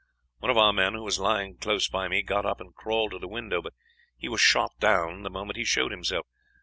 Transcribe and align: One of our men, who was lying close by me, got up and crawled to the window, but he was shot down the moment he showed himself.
One 0.39 0.49
of 0.49 0.57
our 0.57 0.73
men, 0.73 0.95
who 0.95 1.03
was 1.03 1.19
lying 1.19 1.57
close 1.57 1.87
by 1.87 2.07
me, 2.07 2.23
got 2.23 2.43
up 2.43 2.59
and 2.59 2.73
crawled 2.73 3.11
to 3.11 3.19
the 3.19 3.27
window, 3.27 3.61
but 3.61 3.73
he 4.17 4.27
was 4.29 4.41
shot 4.41 4.71
down 4.79 5.21
the 5.21 5.29
moment 5.29 5.57
he 5.57 5.63
showed 5.63 5.91
himself. 5.91 6.25